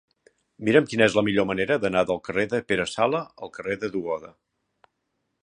[0.69, 3.93] Mira'm quina és la millor manera d'anar del carrer de Pere Sala al carrer de
[3.99, 4.35] Duoda.